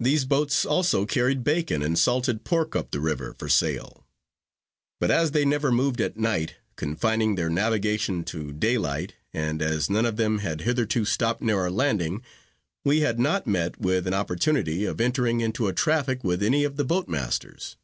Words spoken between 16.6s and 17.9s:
of the boat masters.